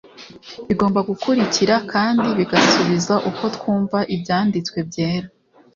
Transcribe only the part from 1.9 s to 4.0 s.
kandi bigasubiza uko twumva